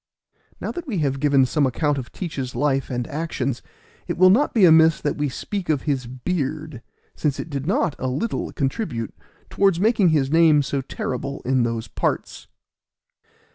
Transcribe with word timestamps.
Now 0.59 0.71
that 0.71 0.87
we 0.87 0.97
have 0.97 1.19
given 1.19 1.45
some 1.45 1.67
account 1.67 1.99
of 1.99 2.11
Teach's 2.11 2.55
life 2.55 2.89
and 2.89 3.05
actions, 3.07 3.61
it 4.07 4.17
will 4.17 4.31
not 4.31 4.51
be 4.51 4.65
amiss 4.65 4.99
that 4.99 5.15
we 5.15 5.29
speak 5.29 5.69
of 5.69 5.83
his 5.83 6.07
beard, 6.07 6.81
since 7.15 7.39
it 7.39 7.51
did 7.51 7.67
not 7.67 7.95
a 7.99 8.07
little 8.07 8.51
contribute 8.51 9.13
towards 9.51 9.79
making 9.79 10.09
his 10.09 10.31
name 10.31 10.63
so 10.63 10.81
terrible 10.81 11.43
in 11.45 11.61
those 11.61 11.87
parts. 11.87 12.47